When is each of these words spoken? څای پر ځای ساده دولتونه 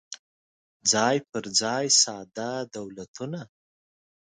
څای 0.89 1.17
پر 1.29 1.45
ځای 1.61 1.85
ساده 2.01 2.51
دولتونه 2.75 3.41